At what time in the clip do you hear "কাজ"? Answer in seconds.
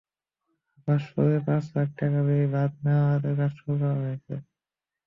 3.39-3.51